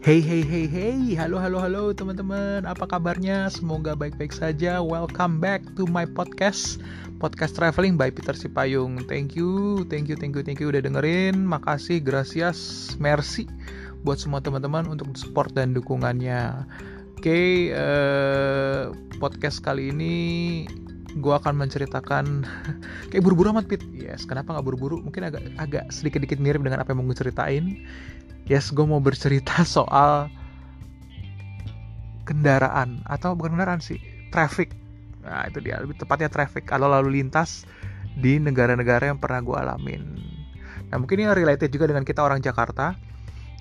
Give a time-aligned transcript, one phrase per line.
[0.00, 3.52] Hey hey hey hey, halo halo halo teman-teman, apa kabarnya?
[3.52, 4.80] Semoga baik-baik saja.
[4.80, 6.80] Welcome back to my podcast,
[7.20, 9.04] podcast traveling by Peter Sipayung.
[9.04, 11.44] Thank you, thank you, thank you, thank you udah dengerin.
[11.44, 12.56] Makasih, gracias,
[12.96, 13.44] merci
[14.00, 16.64] buat semua teman-teman untuk support dan dukungannya.
[17.20, 18.82] Oke, okay, uh, eh,
[19.20, 20.16] podcast kali ini
[21.12, 22.48] gue akan menceritakan
[23.12, 23.84] kayak buru-buru amat Pit.
[23.92, 25.04] Yes, kenapa nggak buru-buru?
[25.04, 27.84] Mungkin agak agak sedikit-sedikit mirip dengan apa yang mau gue ceritain
[28.50, 30.26] yes gue mau bercerita soal
[32.26, 33.06] kendaraan.
[33.06, 34.02] Atau bukan kendaraan sih
[34.34, 34.74] traffic.
[35.22, 35.78] Nah itu dia.
[35.78, 36.66] Lebih tepatnya traffic.
[36.66, 37.62] Kalau lalu lintas
[38.18, 40.02] di negara-negara yang pernah gue alamin.
[40.90, 42.98] Nah mungkin ini related juga dengan kita orang Jakarta.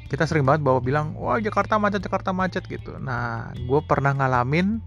[0.10, 2.98] Kita sering banget bawa bilang wah Jakarta macet Jakarta macet gitu.
[2.98, 4.82] Nah gue pernah ngalamin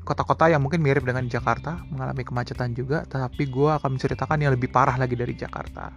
[0.00, 4.72] kota-kota yang mungkin mirip dengan Jakarta mengalami kemacetan juga tapi gue akan menceritakan yang lebih
[4.72, 5.92] parah lagi dari Jakarta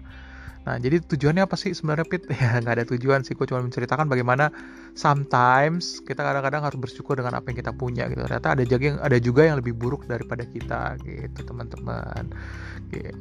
[0.63, 2.23] Nah, jadi tujuannya apa sih sebenarnya Pit?
[2.43, 3.35] Ya, nggak ada tujuan sih.
[3.35, 4.51] Gue cuma menceritakan bagaimana
[4.95, 8.23] sometimes kita kadang-kadang harus bersyukur dengan apa yang kita punya gitu.
[8.23, 12.31] Ternyata ada juga yang ada juga yang lebih buruk daripada kita gitu, teman-teman.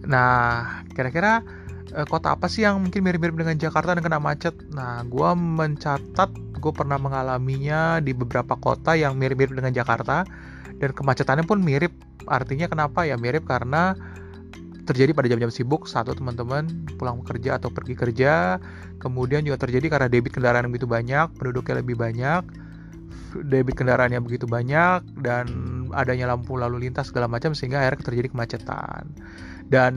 [0.06, 1.42] Nah, kira-kira
[1.90, 4.54] eh, kota apa sih yang mungkin mirip-mirip dengan Jakarta dan kena macet?
[4.70, 6.30] Nah, gue mencatat
[6.62, 10.22] gue pernah mengalaminya di beberapa kota yang mirip-mirip dengan Jakarta
[10.78, 11.90] dan kemacetannya pun mirip.
[12.30, 13.98] Artinya kenapa ya mirip karena
[14.82, 16.66] terjadi pada jam-jam sibuk satu teman-teman
[16.98, 18.58] pulang kerja atau pergi kerja.
[18.98, 22.42] Kemudian juga terjadi karena debit kendaraan yang begitu banyak penduduknya lebih banyak
[23.40, 25.48] debit kendaraan yang begitu banyak dan
[25.96, 29.08] adanya lampu lalu lintas segala macam sehingga akhirnya terjadi kemacetan.
[29.72, 29.92] Dan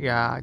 [0.00, 0.40] ya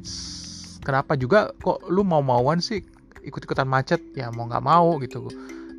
[0.86, 2.86] kenapa juga kok lu mau-mauan sih
[3.26, 3.98] ikut-ikutan macet?
[4.14, 5.26] Ya mau nggak mau gitu.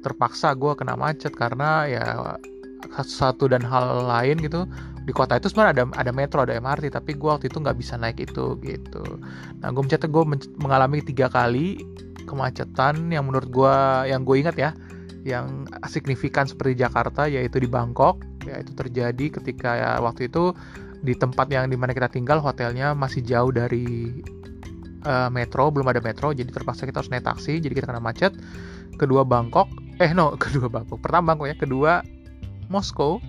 [0.03, 2.05] Terpaksa gue kena macet karena ya
[2.99, 4.67] satu dan hal lain gitu
[5.07, 7.95] di kota itu sebenarnya ada ada metro ada MRT tapi gue waktu itu nggak bisa
[7.95, 9.03] naik itu gitu.
[9.63, 11.79] Nah gue mencatat gue men mengalami tiga kali
[12.27, 13.75] kemacetan yang menurut gue
[14.11, 14.75] yang gue ingat ya
[15.23, 18.19] yang signifikan seperti Jakarta yaitu di Bangkok.
[18.43, 20.51] Ya itu terjadi ketika ya waktu itu
[21.07, 24.11] di tempat yang di mana kita tinggal hotelnya masih jauh dari
[25.07, 28.35] uh, metro belum ada metro jadi terpaksa kita harus naik taksi jadi kita kena macet.
[28.99, 29.71] Kedua Bangkok
[30.03, 32.03] eh no kedua Bangkok pertama Bangkok ya kedua
[32.67, 33.23] Moskow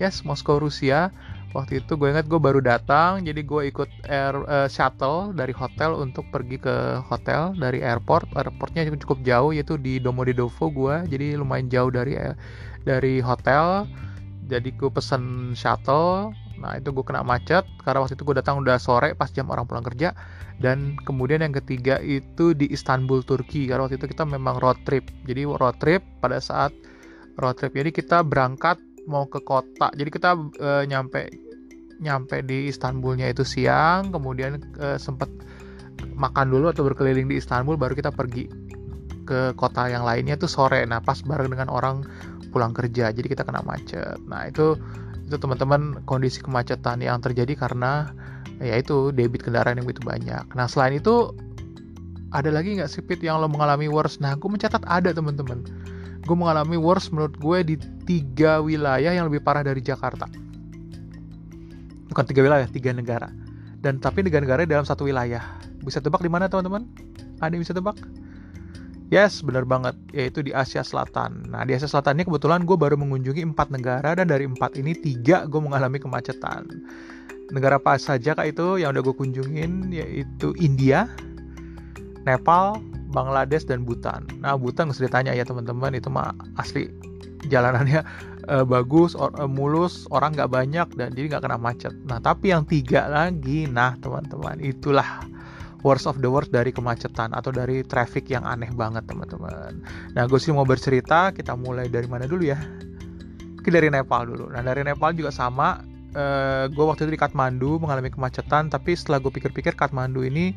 [0.00, 1.10] yes Moskow Rusia.
[1.52, 6.00] Waktu itu gue ingat gue baru datang jadi gue ikut air uh, shuttle dari hotel
[6.00, 8.32] untuk pergi ke hotel dari airport.
[8.32, 12.32] Airportnya cukup jauh yaitu di Domodedovo gue jadi lumayan jauh dari uh,
[12.88, 13.84] dari hotel.
[14.48, 16.32] Jadi gue pesen shuttle.
[16.56, 19.68] Nah itu gue kena macet karena waktu itu gue datang udah sore pas jam orang
[19.68, 20.16] pulang kerja.
[20.56, 25.04] Dan kemudian yang ketiga itu di Istanbul Turki karena waktu itu kita memang road trip.
[25.28, 26.72] Jadi road trip pada saat
[27.36, 29.90] road trip jadi kita berangkat mau ke kota.
[29.94, 31.30] Jadi kita uh, nyampe
[32.02, 35.30] nyampe di Istanbulnya itu siang kemudian uh, sempat
[36.18, 38.50] makan dulu atau berkeliling di Istanbul baru kita pergi
[39.22, 40.82] ke kota yang lainnya tuh sore.
[40.86, 42.02] Nah pas bareng dengan orang
[42.50, 44.18] pulang kerja jadi kita kena macet.
[44.26, 44.74] Nah itu
[45.26, 48.12] itu teman-teman kondisi kemacetan yang terjadi karena
[48.60, 50.44] ya itu debit kendaraan yang begitu banyak.
[50.52, 51.32] Nah selain itu
[52.32, 54.18] ada lagi nggak sih Pit yang lo mengalami worst?
[54.18, 55.64] Nah gue mencatat ada teman-teman
[56.22, 60.30] gue mengalami worst menurut gue di tiga wilayah yang lebih parah dari Jakarta.
[62.10, 63.28] Bukan tiga wilayah tiga negara.
[63.82, 65.42] Dan tapi negara-negara dalam satu wilayah.
[65.82, 66.86] Bisa tebak di mana teman-teman?
[67.42, 67.98] Ada yang bisa tebak?
[69.12, 71.44] Yes, benar banget, yaitu di Asia Selatan.
[71.52, 74.96] Nah, di Asia Selatan ini kebetulan gue baru mengunjungi empat negara dan dari empat ini
[74.96, 76.64] tiga gue mengalami kemacetan.
[77.52, 79.92] Negara apa saja kak itu yang udah gue kunjungin?
[79.92, 81.12] Yaitu India,
[82.24, 82.80] Nepal,
[83.12, 84.24] Bangladesh dan Bhutan.
[84.40, 86.88] Nah, Bhutan mesti ditanya ya teman-teman, itu mah asli
[87.46, 88.00] jalanannya
[88.48, 91.94] uh, bagus, or, uh, mulus, orang nggak banyak dan jadi nggak kena macet.
[92.08, 95.22] Nah, tapi yang tiga lagi, nah teman-teman, itulah
[95.82, 99.82] worst of the worst dari kemacetan atau dari traffic yang aneh banget teman-teman.
[100.14, 102.58] Nah, gue sih mau bercerita, kita mulai dari mana dulu ya?
[103.58, 104.50] Oke, dari Nepal dulu.
[104.50, 105.82] Nah, dari Nepal juga sama.
[106.12, 110.52] Uh, gue waktu itu di Kathmandu mengalami kemacetan, tapi setelah gue pikir-pikir Kathmandu ini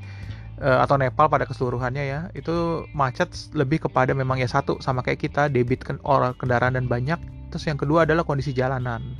[0.55, 5.51] atau Nepal pada keseluruhannya ya itu macet lebih kepada memang ya satu sama kayak kita
[5.51, 7.19] debit orang kendaraan dan banyak.
[7.51, 9.19] Terus yang kedua adalah kondisi jalanan.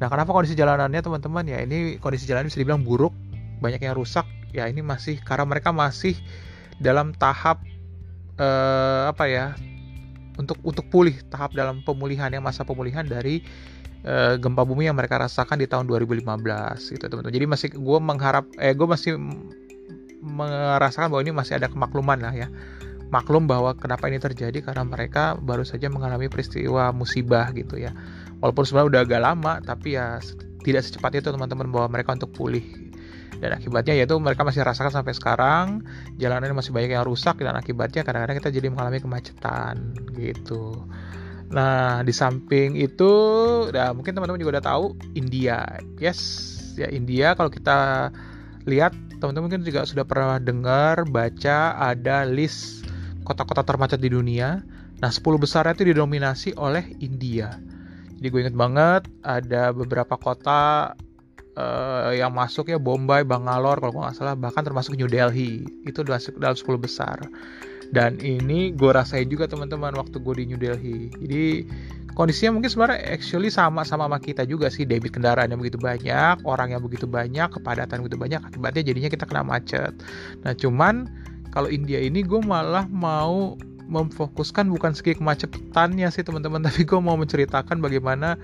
[0.00, 1.44] Nah kenapa kondisi jalanannya teman-teman?
[1.44, 3.12] Ya ini kondisi jalan bisa dibilang buruk
[3.60, 4.24] banyak yang rusak.
[4.56, 6.16] Ya ini masih karena mereka masih
[6.80, 7.60] dalam tahap
[8.40, 9.52] uh, apa ya
[10.40, 13.44] untuk untuk pulih tahap dalam pemulihan yang masa pemulihan dari
[14.08, 16.24] uh, gempa bumi yang mereka rasakan di tahun 2015
[16.96, 17.36] gitu teman-teman.
[17.36, 19.20] Jadi masih gue mengharap eh gue masih
[20.20, 22.48] merasakan bahwa ini masih ada kemakluman lah ya.
[23.10, 24.62] Maklum bahwa kenapa ini terjadi?
[24.62, 27.90] Karena mereka baru saja mengalami peristiwa musibah gitu ya.
[28.38, 30.22] Walaupun sebenarnya udah agak lama tapi ya
[30.62, 32.62] tidak secepat itu teman-teman bahwa mereka untuk pulih.
[33.40, 35.66] Dan akibatnya yaitu mereka masih rasakan sampai sekarang
[36.20, 40.84] jalanan masih banyak yang rusak dan akibatnya kadang-kadang kita jadi mengalami kemacetan gitu.
[41.50, 43.12] Nah di samping itu
[43.72, 44.84] ya mungkin teman-teman juga udah tahu
[45.16, 45.66] India.
[45.96, 46.20] Yes
[46.78, 48.12] ya India kalau kita
[48.68, 52.84] lihat teman-teman mungkin juga sudah pernah dengar baca ada list
[53.24, 54.60] kota-kota termacet di dunia.
[55.00, 57.56] Nah 10 besarnya itu didominasi oleh India.
[58.20, 60.92] Jadi gue inget banget ada beberapa kota
[61.56, 65.64] uh, yang masuk ya Bombay, Bangalore kalau nggak salah bahkan termasuk New Delhi.
[65.88, 67.16] Itu dalam 10 besar
[67.90, 71.10] dan ini gue rasain juga teman-teman waktu gue di New Delhi.
[71.18, 71.44] Jadi
[72.14, 76.38] kondisinya mungkin sebenarnya actually sama sama sama kita juga sih debit kendaraan yang begitu banyak
[76.46, 79.92] orang yang begitu banyak kepadatan begitu banyak akibatnya jadinya kita kena macet.
[80.46, 81.10] Nah cuman
[81.50, 83.58] kalau India ini gue malah mau
[83.90, 88.38] memfokuskan bukan segi kemacetannya sih teman-teman tapi gue mau menceritakan bagaimana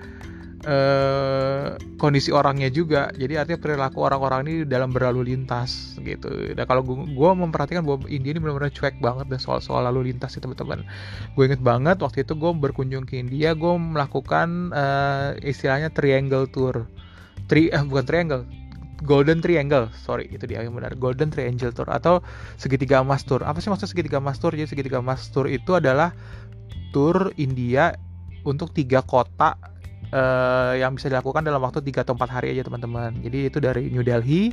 [0.65, 6.81] uh, kondisi orangnya juga jadi artinya perilaku orang-orang ini dalam berlalu lintas gitu dan kalau
[6.85, 10.81] gue memperhatikan bahwa India ini benar-benar cuek banget dan soal-soal lalu lintas sih teman-teman
[11.37, 16.89] gue inget banget waktu itu gue berkunjung ke India gue melakukan uh, istilahnya triangle tour
[17.45, 18.43] tri eh, bukan triangle
[19.05, 20.97] Golden Triangle, sorry itu dia yang benar.
[20.97, 22.25] Golden Triangle Tour atau
[22.57, 23.45] segitiga emas tour.
[23.45, 24.57] Apa sih maksud segitiga emas tour?
[24.57, 26.17] Jadi segitiga emas tour itu adalah
[26.89, 27.93] tour India
[28.41, 29.53] untuk tiga kota
[30.13, 33.15] uh, yang bisa dilakukan dalam waktu 3 atau 4 hari aja teman-teman.
[33.23, 34.51] Jadi itu dari New Delhi,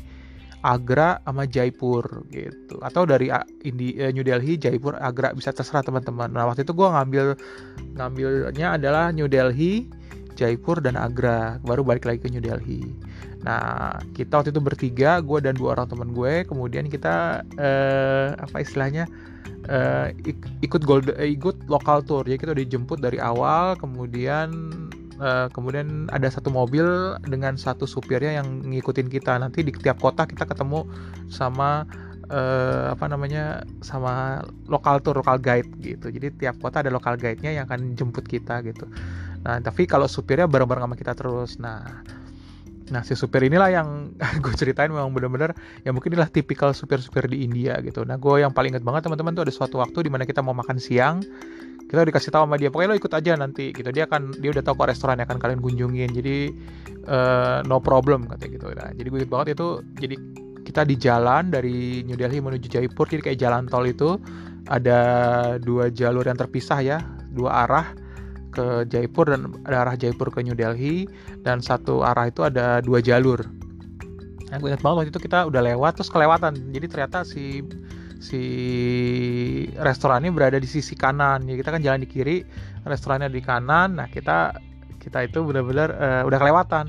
[0.64, 2.80] Agra sama Jaipur gitu.
[2.80, 3.28] Atau dari
[3.66, 6.32] Indi, uh, New Delhi, Jaipur, Agra bisa terserah teman-teman.
[6.32, 7.26] Nah, waktu itu gue ngambil
[7.98, 9.86] ngambilnya adalah New Delhi,
[10.34, 12.82] Jaipur dan Agra baru balik lagi ke New Delhi
[13.44, 18.56] nah kita waktu itu bertiga gue dan dua orang teman gue kemudian kita uh, apa
[18.64, 19.04] istilahnya
[19.68, 20.08] uh,
[20.64, 24.48] ikut gold uh, ikut lokal tour jadi kita dijemput dari awal kemudian
[25.20, 26.86] uh, kemudian ada satu mobil
[27.26, 30.88] dengan satu supirnya yang ngikutin kita nanti di tiap kota kita ketemu
[31.28, 31.84] sama
[32.32, 37.54] uh, apa namanya sama lokal tour lokal guide gitu jadi tiap kota ada lokal guide-nya
[37.54, 38.88] yang akan jemput kita gitu
[39.44, 41.60] Nah, tapi kalau supirnya bareng-bareng sama kita terus.
[41.60, 41.84] Nah,
[42.88, 43.88] nah si supir inilah yang
[44.44, 48.02] gue ceritain memang bener-bener ya mungkin inilah tipikal supir-supir di India gitu.
[48.08, 50.56] Nah, gue yang paling inget banget teman-teman tuh ada suatu waktu di mana kita mau
[50.56, 51.20] makan siang.
[51.94, 53.88] Kita dikasih tahu sama dia, pokoknya lo ikut aja nanti gitu.
[53.94, 56.10] Dia akan dia udah tahu kok restoran yang akan kalian kunjungin.
[56.10, 56.50] Jadi
[57.06, 58.66] uh, no problem katanya gitu.
[58.74, 60.16] Nah, jadi gue banget itu jadi
[60.66, 64.16] kita di jalan dari New Delhi menuju Jaipur jadi kayak jalan tol itu
[64.66, 65.00] ada
[65.60, 66.98] dua jalur yang terpisah ya,
[67.30, 67.86] dua arah
[68.50, 71.04] ke Jaipur dan ada arah Jaipur ke New Delhi
[71.46, 73.44] dan satu arah itu ada dua jalur.
[74.48, 76.54] Nah, gue ingat banget waktu itu kita udah lewat terus kelewatan.
[76.70, 77.60] Jadi ternyata si
[78.24, 78.42] si
[79.76, 81.44] restorannya berada di sisi kanan.
[81.44, 82.40] Ya kita kan jalan di kiri,
[82.88, 84.00] restorannya di kanan.
[84.00, 84.56] Nah, kita
[84.96, 86.88] kita itu benar-benar uh, udah kelewatan.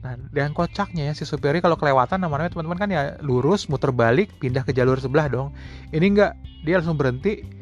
[0.00, 4.32] Nah, dan kocaknya ya si supirnya kalau kelewatan namanya teman-teman kan ya lurus muter balik
[4.40, 5.52] pindah ke jalur sebelah dong.
[5.92, 6.32] Ini enggak,
[6.64, 7.60] dia langsung berhenti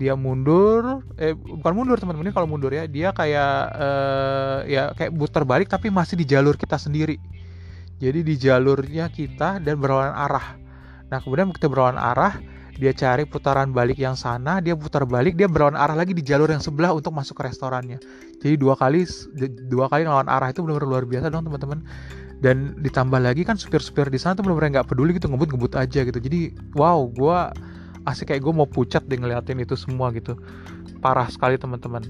[0.00, 5.12] dia mundur eh bukan mundur teman-teman ini kalau mundur ya dia kayak eh, ya kayak
[5.12, 7.20] putar balik tapi masih di jalur kita sendiri
[8.00, 10.56] jadi di jalurnya kita dan berlawan arah
[11.12, 12.40] nah kemudian kita berlawan arah
[12.80, 16.48] dia cari putaran balik yang sana dia putar balik dia berlawan arah lagi di jalur
[16.48, 18.00] yang sebelah untuk masuk ke restorannya.
[18.40, 19.04] Jadi dua kali
[19.68, 21.84] dua kali ngelawan arah itu benar-benar luar biasa dong teman-teman.
[22.40, 26.16] Dan ditambah lagi kan supir-supir di sana tuh benar-benar nggak peduli gitu ngebut-ngebut aja gitu.
[26.16, 27.38] Jadi wow gue
[28.08, 30.40] asik kayak gue mau pucat deh ngeliatin itu semua gitu.
[31.04, 32.00] Parah sekali teman-teman.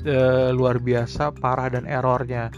[0.00, 0.16] E,
[0.56, 2.48] luar biasa parah dan errornya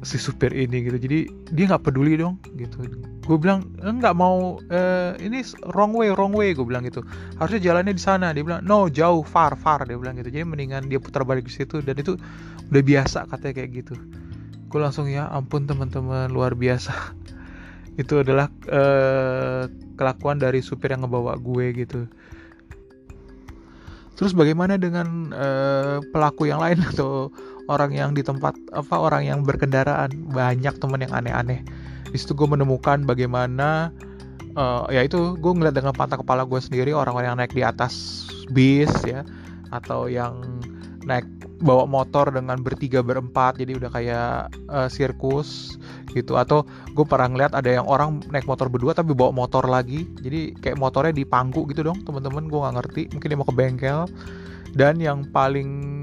[0.00, 0.96] si supir ini gitu.
[0.96, 1.18] Jadi
[1.52, 2.80] dia nggak peduli dong gitu.
[3.24, 4.80] Gue bilang nggak mau e,
[5.20, 5.44] ini
[5.76, 7.04] wrong way wrong way gue bilang gitu.
[7.36, 8.32] Harusnya jalannya di sana.
[8.32, 10.32] Dia bilang no jauh far far dia bilang gitu.
[10.32, 12.16] Jadi mendingan dia putar balik ke situ dan itu
[12.72, 13.94] udah biasa katanya kayak gitu.
[14.70, 16.94] Gue langsung ya ampun teman-teman luar biasa.
[18.00, 19.66] Itu adalah uh,
[19.98, 22.06] kelakuan dari supir yang ngebawa gue gitu.
[24.14, 26.80] Terus bagaimana dengan uh, pelaku yang lain?
[26.94, 27.34] Atau
[27.70, 30.10] orang yang di tempat apa orang yang berkendaraan.
[30.34, 31.62] Banyak teman yang aneh-aneh.
[32.10, 33.94] Di situ gue menemukan bagaimana
[34.58, 38.26] uh, ya itu gue ngeliat dengan mata kepala gue sendiri orang-orang yang naik di atas
[38.50, 39.22] bis ya
[39.70, 40.42] atau yang
[41.06, 41.24] naik
[41.60, 44.32] bawa motor dengan bertiga berempat jadi udah kayak
[44.72, 45.78] uh, sirkus
[46.10, 46.34] gitu.
[46.34, 50.08] Atau gue pernah ngeliat ada yang orang naik motor berdua tapi bawa motor lagi.
[50.20, 53.02] Jadi kayak motornya di pangku gitu dong teman-teman gue nggak ngerti.
[53.14, 54.00] Mungkin dia mau ke bengkel.
[54.70, 55.99] Dan yang paling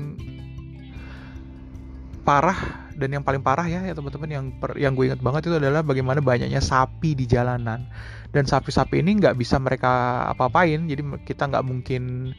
[2.27, 5.55] parah dan yang paling parah ya ya teman-teman yang per, yang gue ingat banget itu
[5.55, 7.87] adalah bagaimana banyaknya sapi di jalanan.
[8.27, 12.35] Dan sapi-sapi ini nggak bisa mereka apa-apain jadi kita nggak mungkin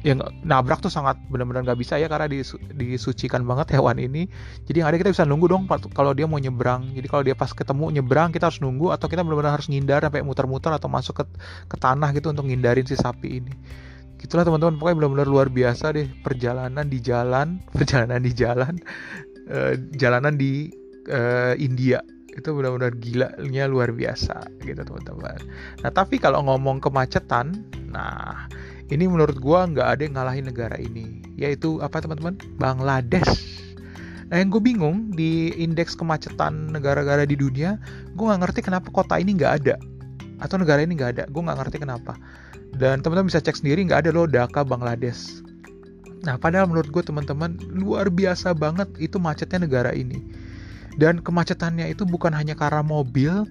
[0.00, 4.26] yang nabrak tuh sangat benar-benar nggak bisa ya karena disu disucikan banget hewan ini.
[4.66, 6.90] Jadi yang ada kita bisa nunggu dong kalau dia mau nyebrang.
[6.90, 10.26] Jadi kalau dia pas ketemu nyebrang kita harus nunggu atau kita benar-benar harus ngindar sampai
[10.26, 11.24] muter-muter atau masuk ke
[11.70, 13.54] ke tanah gitu untuk ngindarin si sapi ini
[14.20, 14.76] gitulah teman-teman.
[14.76, 18.74] Pokoknya benar-benar luar biasa deh perjalanan di jalan perjalanan di jalan
[19.48, 20.68] uh, jalanan di
[21.08, 22.04] uh, India.
[22.30, 25.40] Itu benar-benar gilanya luar biasa gitu teman-teman.
[25.82, 28.46] Nah tapi kalau ngomong kemacetan nah
[28.86, 32.38] ini menurut gue nggak ada yang ngalahin negara ini yaitu apa teman-teman?
[32.60, 33.48] Bangladesh.
[34.30, 37.82] Nah yang gue bingung di indeks kemacetan negara-negara di dunia
[38.14, 39.74] gue nggak ngerti kenapa kota ini nggak ada
[40.38, 41.24] atau negara ini nggak ada.
[41.26, 42.14] Gue nggak ngerti kenapa
[42.80, 45.44] dan teman-teman bisa cek sendiri nggak ada loh Dhaka Bangladesh
[46.24, 50.24] nah padahal menurut gue teman-teman luar biasa banget itu macetnya negara ini
[50.96, 53.44] dan kemacetannya itu bukan hanya karena mobil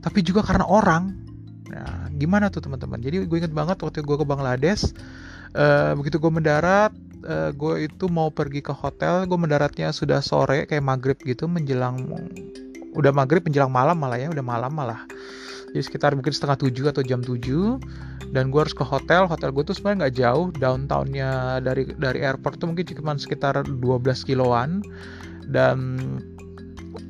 [0.00, 1.26] tapi juga karena orang
[1.66, 3.02] Nah, gimana tuh teman-teman?
[3.02, 4.94] Jadi gue inget banget waktu gue ke Bangladesh,
[5.58, 6.94] uh, begitu gue mendarat,
[7.26, 12.06] uh, gue itu mau pergi ke hotel, gue mendaratnya sudah sore kayak maghrib gitu, menjelang
[12.96, 15.02] udah maghrib menjelang malam malah ya, udah malam malah.
[15.74, 17.82] Jadi sekitar mungkin setengah tujuh atau jam tujuh,
[18.30, 19.26] dan gue harus ke hotel.
[19.30, 23.78] Hotel gue tuh sebenarnya nggak jauh, downtownnya dari dari airport tuh mungkin cuma sekitar 12
[24.26, 24.82] kiloan,
[25.50, 26.00] dan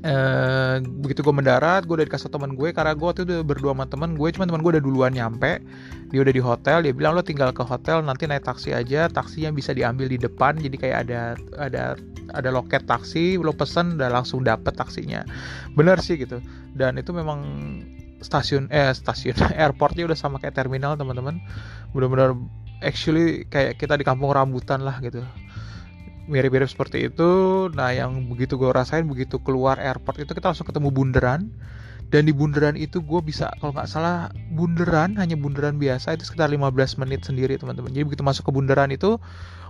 [0.06, 2.74] Uh, begitu gue mendarat gue udah dikasih teman gue.
[2.74, 5.62] Karena gue tuh udah berdua sama teman gue cuma teman gue udah duluan nyampe.
[6.10, 6.82] Dia udah di hotel.
[6.86, 9.06] Dia bilang lo tinggal ke hotel nanti naik taksi aja.
[9.10, 10.58] Taksinya bisa diambil di depan.
[10.58, 11.82] Jadi kayak ada ada
[12.34, 13.38] ada loket taksi.
[13.38, 15.22] Lo pesen udah langsung dapet taksinya.
[15.78, 16.42] Bener sih gitu.
[16.74, 17.42] Dan itu memang
[18.20, 21.40] stasiun eh stasiun airportnya udah sama kayak terminal teman-teman.
[21.92, 22.36] Bener-bener
[22.84, 25.24] actually kayak kita di kampung rambutan lah gitu.
[26.26, 27.30] Mirip-mirip seperti itu.
[27.72, 31.50] Nah yang begitu gue rasain begitu keluar airport itu kita langsung ketemu bundaran
[32.06, 36.46] dan di bundaran itu gue bisa kalau nggak salah bundaran hanya bundaran biasa itu sekitar
[36.50, 37.90] 15 menit sendiri teman-teman.
[37.90, 39.18] Jadi begitu masuk ke bundaran itu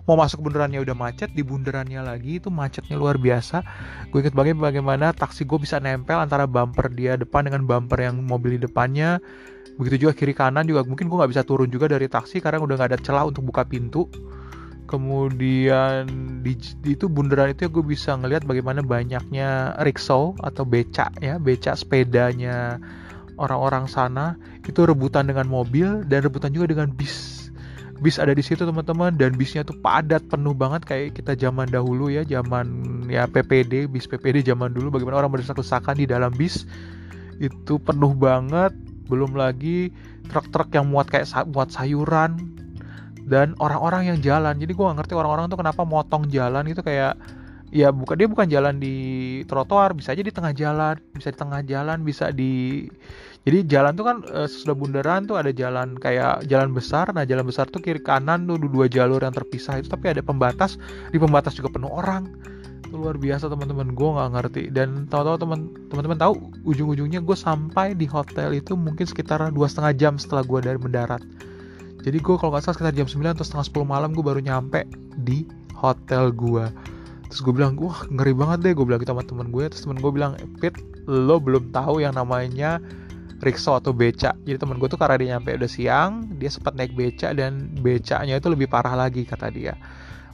[0.06, 3.66] mau masuk bundarannya udah macet di bundarannya lagi itu macetnya luar biasa.
[4.14, 8.22] Gue inget banget bagaimana taksi gue bisa nempel antara bumper dia depan dengan bumper yang
[8.22, 9.18] mobil di depannya.
[9.76, 12.74] Begitu juga kiri kanan juga mungkin gue nggak bisa turun juga dari taksi karena udah
[12.78, 14.06] nggak ada celah untuk buka pintu.
[14.86, 16.06] Kemudian
[16.46, 21.74] di, di itu bundaran itu gue bisa ngelihat bagaimana banyaknya rickshaw atau becak ya becak
[21.74, 22.78] sepedanya
[23.42, 24.38] orang-orang sana.
[24.62, 27.35] Itu rebutan dengan mobil dan rebutan juga dengan bis
[28.00, 32.12] bis ada di situ teman-teman dan bisnya tuh padat penuh banget kayak kita zaman dahulu
[32.12, 32.68] ya zaman
[33.08, 36.68] ya PPD bis PPD zaman dulu bagaimana orang berdesak-desakan di dalam bis
[37.40, 38.72] itu penuh banget
[39.08, 39.92] belum lagi
[40.28, 42.36] truk-truk yang muat kayak muat sayuran
[43.26, 47.18] dan orang-orang yang jalan jadi gue gak ngerti orang-orang tuh kenapa motong jalan itu kayak
[47.74, 48.96] ya bukan dia bukan jalan di
[49.50, 52.86] trotoar bisa aja di tengah jalan bisa di tengah jalan bisa di
[53.46, 57.06] jadi jalan tuh kan e, sesudah bundaran tuh ada jalan kayak jalan besar.
[57.14, 60.74] Nah jalan besar tuh kiri kanan tuh dua jalur yang terpisah itu tapi ada pembatas.
[61.14, 62.26] Di pembatas juga penuh orang.
[62.82, 63.94] Itu luar biasa teman-teman.
[63.94, 64.62] Gue nggak ngerti.
[64.74, 65.60] Dan tahu-tahu teman
[65.94, 66.32] teman-teman tahu
[66.66, 71.22] ujung-ujungnya gue sampai di hotel itu mungkin sekitar dua setengah jam setelah gue dari mendarat.
[72.02, 74.86] Jadi gue kalau nggak salah sekitar jam 9 atau setengah 10 malam gue baru nyampe
[75.22, 76.66] di hotel gue
[77.26, 79.98] terus gue bilang wah ngeri banget deh gue bilang gitu sama temen gue terus temen
[79.98, 80.78] gue bilang Pit
[81.10, 82.78] lo belum tahu yang namanya
[83.40, 84.32] rikso atau beca.
[84.44, 88.40] Jadi temen gue tuh karena dia nyampe udah siang dia sempat naik beca dan becanya
[88.40, 89.76] itu lebih parah lagi kata dia.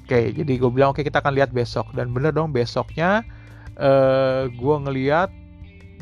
[0.06, 1.90] Oke jadi gue bilang oke kita akan lihat besok.
[1.94, 3.26] Dan bener dong besoknya
[3.78, 5.30] uh, eh, gue ngeliat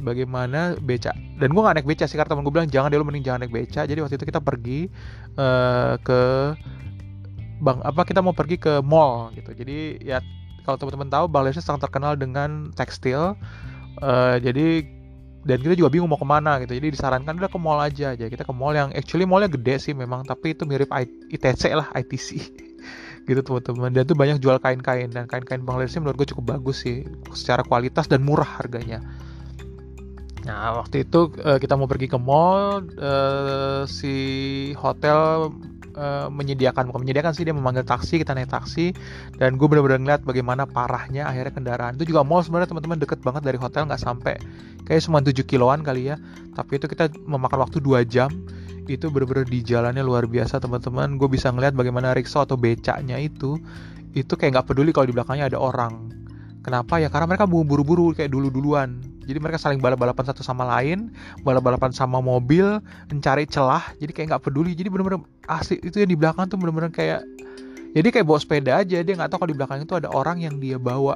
[0.05, 1.13] bagaimana beca.
[1.41, 3.41] Dan gue gak naik beca sih karena temen gue bilang jangan deh lu mending jangan
[3.45, 3.85] naik beca.
[3.89, 4.89] Jadi waktu itu kita pergi
[5.37, 6.21] uh, ke
[7.61, 9.53] bang apa kita mau pergi ke mall gitu.
[9.53, 10.21] Jadi ya
[10.65, 13.37] kalau teman-teman tahu Bangladesh sangat terkenal dengan tekstil.
[14.01, 15.00] Uh, jadi
[15.41, 16.77] dan kita juga bingung mau ke mana gitu.
[16.77, 18.13] Jadi disarankan udah ke mall aja.
[18.13, 21.89] Aja kita ke mall yang actually mallnya gede sih memang tapi itu mirip ITC lah
[21.97, 22.29] ITC
[23.29, 23.89] gitu teman-teman.
[23.93, 25.09] Dan tuh banyak jual kain-kain.
[25.09, 29.01] Dan kain-kain Bangladesh menurut gue cukup bagus sih secara kualitas dan murah harganya.
[30.45, 34.17] Nah, waktu itu uh, kita mau pergi ke mall, uh, si
[34.73, 35.53] hotel
[35.97, 38.95] uh, menyediakan, bukan menyediakan sih dia memanggil taksi, kita naik taksi,
[39.39, 41.93] dan gue bener-bener ngeliat bagaimana parahnya akhirnya kendaraan.
[41.99, 44.35] Itu juga mall sebenarnya teman-teman deket banget dari hotel, nggak sampai
[44.87, 46.17] kayak cuma 7 kiloan kali ya.
[46.55, 48.31] Tapi itu kita memakan waktu 2 jam.
[48.91, 51.15] Itu bener-bener di jalannya luar biasa teman-teman.
[51.15, 53.59] Gue bisa ngeliat bagaimana rickshaw atau becaknya itu,
[54.19, 56.11] itu kayak nggak peduli kalau di belakangnya ada orang.
[56.61, 57.07] Kenapa ya?
[57.09, 61.15] Karena mereka buru-buru kayak dulu-duluan jadi mereka saling balap-balapan satu sama lain
[61.47, 63.95] balap-balapan sama mobil mencari celah.
[64.03, 64.75] Jadi kayak nggak peduli.
[64.75, 67.23] Jadi bener-bener asli itu yang di belakang tuh bener-bener kayak
[67.95, 68.99] jadi kayak bawa sepeda aja.
[69.07, 71.15] Dia nggak tahu kalau di belakang itu ada orang yang dia bawa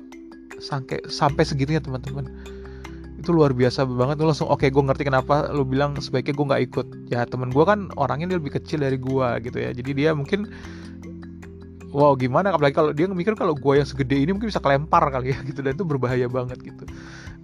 [0.63, 2.31] sampai sampai segitunya teman-teman.
[3.19, 4.23] Itu luar biasa banget.
[4.23, 6.87] Lu langsung oke okay, gue ngerti kenapa lu bilang sebaiknya gue nggak ikut.
[7.11, 9.71] Ya temen gue kan orangnya dia lebih kecil dari gue gitu ya.
[9.75, 10.47] Jadi dia mungkin
[11.95, 12.51] wow gimana?
[12.51, 15.63] Apalagi kalau dia mikir kalau gue yang segede ini mungkin bisa kelempar kali ya gitu.
[15.63, 16.85] Dan itu berbahaya banget gitu.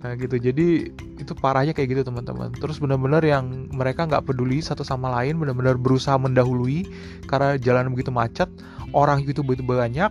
[0.03, 0.37] Nah gitu.
[0.37, 0.91] Jadi
[1.23, 2.51] itu parahnya kayak gitu teman-teman.
[2.59, 6.91] Terus benar-benar yang mereka nggak peduli satu sama lain benar-benar berusaha mendahului
[7.31, 8.51] karena jalan begitu macet
[8.91, 10.11] orang itu begitu banyak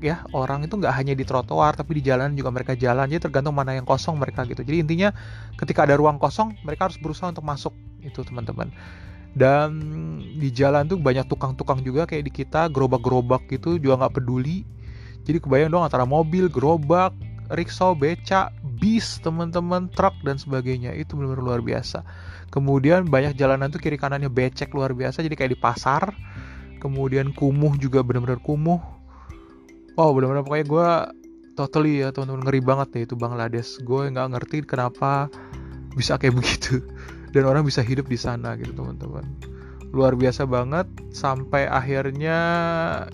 [0.00, 3.04] ya orang itu nggak hanya di trotoar tapi di jalan juga mereka jalan.
[3.12, 4.64] Jadi tergantung mana yang kosong mereka gitu.
[4.64, 5.12] Jadi intinya
[5.60, 8.72] ketika ada ruang kosong mereka harus berusaha untuk masuk itu teman-teman
[9.34, 9.74] dan
[10.38, 14.62] di jalan tuh banyak tukang-tukang juga kayak di kita gerobak-gerobak gitu juga nggak peduli.
[15.26, 17.10] Jadi kebayang dong antara mobil gerobak
[17.50, 20.94] rickshaw beca bis teman-teman truk dan sebagainya.
[20.94, 22.06] Itu benar-benar luar biasa.
[22.54, 26.14] Kemudian banyak jalanan tuh kiri kanannya becek luar biasa jadi kayak di pasar.
[26.78, 28.78] Kemudian kumuh juga benar-benar kumuh.
[29.98, 30.88] Oh benar-benar pokoknya gue
[31.58, 33.82] totally ya teman-teman ngeri banget deh itu Bangladesh.
[33.82, 35.26] Gue nggak ngerti kenapa
[35.98, 36.86] bisa kayak begitu
[37.34, 39.26] dan orang bisa hidup di sana gitu teman-teman.
[39.90, 42.38] Luar biasa banget sampai akhirnya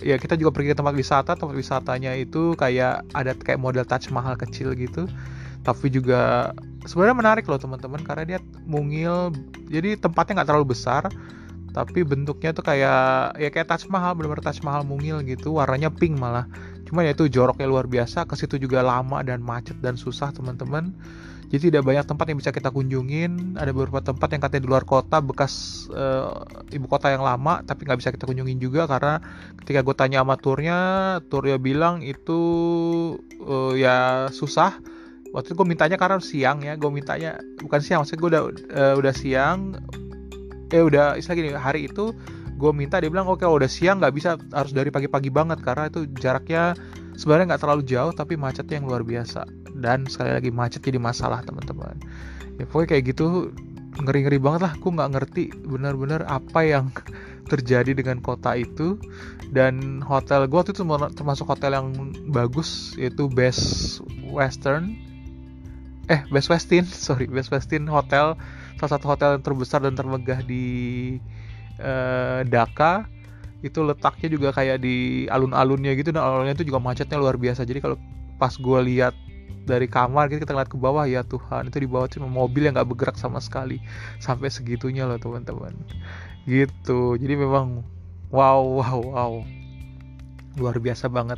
[0.01, 1.33] ya kita juga pergi ke tempat wisata.
[1.33, 5.09] Tempat wisatanya itu kayak ada kayak model Taj Mahal kecil gitu.
[5.65, 6.53] Tapi juga
[6.85, 9.33] sebenarnya menarik loh teman-teman karena dia mungil
[9.69, 11.09] jadi tempatnya nggak terlalu besar
[11.71, 16.19] tapi bentuknya tuh kayak ya kayak Taj Mahal benar-benar Taj Mahal mungil gitu warnanya pink
[16.19, 16.43] malah.
[16.83, 20.91] Cuman ya itu joroknya luar biasa ke situ juga lama dan macet dan susah teman-teman
[21.51, 23.59] jadi tidak banyak tempat yang bisa kita kunjungin.
[23.59, 27.83] Ada beberapa tempat yang katanya di luar kota, bekas uh, ibu kota yang lama, tapi
[27.83, 29.19] nggak bisa kita kunjungin juga karena
[29.59, 30.79] ketika gue tanya sama turnya,
[31.27, 32.39] turnya bilang itu
[33.43, 34.79] uh, ya susah.
[35.35, 38.95] Waktu itu gue mintanya karena siang ya, gue mintanya bukan siang, maksudnya gue udah uh,
[38.95, 39.75] udah siang,
[40.71, 42.15] eh udah istilah gini hari itu
[42.55, 45.89] gue minta dia bilang oke okay, udah siang nggak bisa harus dari pagi-pagi banget karena
[45.89, 46.77] itu jaraknya
[47.17, 51.45] sebenarnya nggak terlalu jauh tapi macetnya yang luar biasa dan sekali lagi macet jadi masalah
[51.45, 51.95] teman-teman.
[52.59, 53.55] Ya pokoknya kayak gitu
[53.99, 54.71] ngeri-ngeri banget lah.
[54.75, 56.89] Aku nggak ngerti benar-benar apa yang
[57.51, 58.97] terjadi dengan kota itu.
[59.51, 61.87] Dan hotel gue waktu itu termasuk hotel yang
[62.31, 63.99] bagus yaitu Best
[64.31, 64.95] Western.
[66.07, 67.27] Eh Best Westin sorry.
[67.27, 68.39] Best Westin hotel.
[68.79, 70.65] Salah satu hotel yang terbesar dan termegah di
[71.79, 73.05] uh, Dhaka.
[73.61, 76.09] Itu letaknya juga kayak di alun-alunnya gitu.
[76.15, 77.61] Dan alun-alunnya itu juga macetnya luar biasa.
[77.67, 77.99] Jadi kalau
[78.41, 79.13] pas gue lihat
[79.65, 82.73] dari kamar gitu kita ngeliat ke bawah ya Tuhan itu di bawah cuma mobil yang
[82.77, 83.77] nggak bergerak sama sekali.
[84.17, 85.73] Sampai segitunya loh teman-teman.
[86.49, 87.15] Gitu.
[87.17, 87.85] Jadi memang
[88.33, 89.33] wow wow wow.
[90.57, 91.37] Luar biasa banget.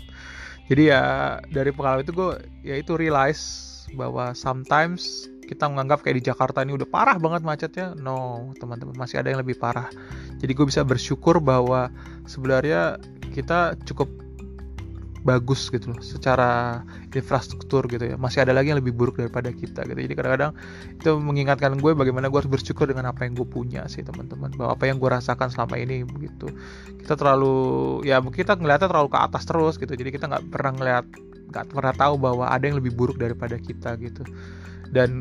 [0.72, 2.32] Jadi ya dari pengalaman itu gue
[2.64, 7.92] ya itu realize bahwa sometimes kita menganggap kayak di Jakarta ini udah parah banget macetnya.
[8.00, 9.92] No teman-teman masih ada yang lebih parah.
[10.40, 11.92] Jadi gue bisa bersyukur bahwa
[12.24, 12.98] sebenarnya
[13.36, 14.23] kita cukup
[15.24, 16.84] bagus gitu loh secara
[17.16, 18.16] infrastruktur gitu ya.
[18.20, 19.96] Masih ada lagi yang lebih buruk daripada kita gitu.
[19.96, 20.52] Jadi kadang-kadang
[21.00, 24.52] itu mengingatkan gue bagaimana gue harus bersyukur dengan apa yang gue punya sih teman-teman.
[24.54, 26.52] Bahwa apa yang gue rasakan selama ini begitu.
[27.00, 27.56] Kita terlalu
[28.04, 29.96] ya kita ngeliatnya terlalu ke atas terus gitu.
[29.96, 31.06] Jadi kita nggak pernah ngeliat
[31.54, 34.28] nggak pernah tahu bahwa ada yang lebih buruk daripada kita gitu.
[34.92, 35.12] Dan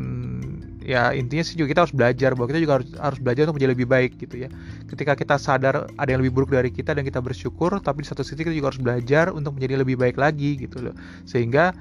[0.83, 3.73] ya intinya sih juga kita harus belajar bahwa kita juga harus harus belajar untuk menjadi
[3.75, 4.49] lebih baik gitu ya.
[4.90, 8.27] Ketika kita sadar ada yang lebih buruk dari kita dan kita bersyukur tapi di satu
[8.27, 10.95] sisi kita juga harus belajar untuk menjadi lebih baik lagi gitu loh.
[11.25, 11.73] Sehingga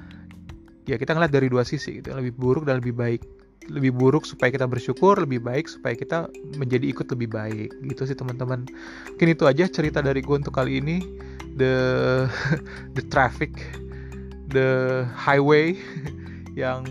[0.86, 3.22] ya kita ngeliat dari dua sisi gitu lebih buruk dan lebih baik.
[3.70, 6.26] Lebih buruk supaya kita bersyukur lebih baik supaya kita
[6.58, 8.66] menjadi ikut lebih baik gitu sih teman-teman.
[9.18, 11.02] Mungkin itu aja cerita dari gue untuk kali ini.
[11.52, 11.74] The
[12.96, 13.52] the traffic
[14.52, 15.76] the highway
[16.56, 16.84] yang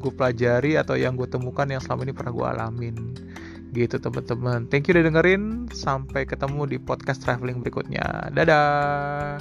[0.00, 2.96] gue pelajari atau yang gue temukan yang selama ini pernah gue alamin.
[3.72, 4.68] Gitu teman-teman.
[4.68, 5.68] Thank you udah dengerin.
[5.72, 8.32] Sampai ketemu di podcast traveling berikutnya.
[8.32, 9.40] Dadah